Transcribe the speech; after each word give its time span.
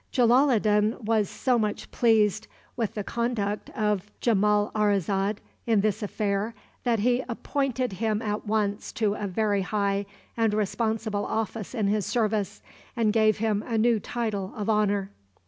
Jalaloddin 0.11 0.97
was 1.05 1.29
so 1.29 1.59
much 1.59 1.91
pleased 1.91 2.47
with 2.75 2.95
the 2.95 3.03
conduct 3.03 3.69
of 3.69 4.09
Jamalarrazad 4.19 5.37
in 5.67 5.81
this 5.81 6.01
affair 6.01 6.55
that 6.83 7.01
he 7.01 7.23
appointed 7.29 7.93
him 7.93 8.19
at 8.19 8.47
once 8.47 8.91
to 8.93 9.13
a 9.13 9.27
very 9.27 9.61
high 9.61 10.07
and 10.35 10.55
responsible 10.55 11.27
office 11.27 11.75
in 11.75 11.85
his 11.85 12.07
service, 12.07 12.63
and 12.95 13.13
gave 13.13 13.37
him 13.37 13.63
a 13.67 13.77
new 13.77 13.99
title 13.99 14.51
of 14.55 14.71
honor. 14.71 15.11